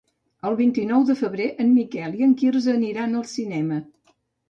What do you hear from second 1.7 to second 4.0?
Miquel i en Quirze aniran al cinema.